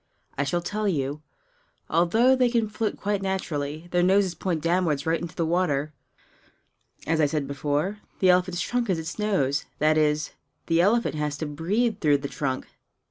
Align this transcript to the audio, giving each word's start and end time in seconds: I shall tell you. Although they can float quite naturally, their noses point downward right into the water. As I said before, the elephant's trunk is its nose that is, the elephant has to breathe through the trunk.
I 0.35 0.45
shall 0.45 0.63
tell 0.63 0.87
you. 0.87 1.21
Although 1.87 2.35
they 2.35 2.49
can 2.49 2.67
float 2.67 2.97
quite 2.97 3.21
naturally, 3.21 3.87
their 3.91 4.01
noses 4.01 4.33
point 4.33 4.61
downward 4.63 5.05
right 5.05 5.21
into 5.21 5.35
the 5.35 5.45
water. 5.45 5.93
As 7.05 7.21
I 7.21 7.27
said 7.27 7.45
before, 7.47 7.99
the 8.17 8.31
elephant's 8.31 8.61
trunk 8.61 8.89
is 8.89 8.97
its 8.97 9.19
nose 9.19 9.65
that 9.77 9.99
is, 9.99 10.31
the 10.65 10.81
elephant 10.81 11.13
has 11.13 11.37
to 11.37 11.45
breathe 11.45 11.99
through 11.99 12.17
the 12.17 12.27
trunk. 12.27 12.65